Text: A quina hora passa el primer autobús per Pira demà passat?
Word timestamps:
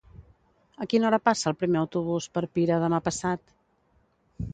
A 0.85 0.85
quina 0.93 1.05
hora 1.09 1.19
passa 1.27 1.45
el 1.51 1.57
primer 1.63 1.77
autobús 1.81 2.29
per 2.37 2.43
Pira 2.57 2.81
demà 2.85 3.01
passat? 3.09 3.55